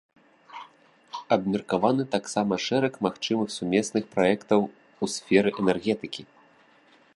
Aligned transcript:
Абмеркаваны 1.35 2.03
таксама 2.15 2.53
шэраг 2.69 2.93
магчымых 3.07 3.49
сумесных 3.57 4.03
праектаў 4.15 4.59
у 4.71 5.05
сферы 5.17 5.49
энергетыкі. 5.65 6.21